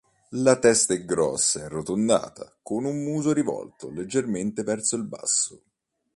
[0.29, 5.63] La testa è grossa ed arrotondata, con muso rivolto leggermente verso il basso.